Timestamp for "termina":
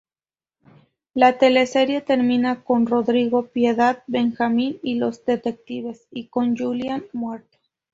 2.01-2.63